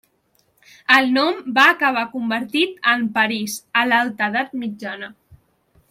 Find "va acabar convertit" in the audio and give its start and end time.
1.57-2.89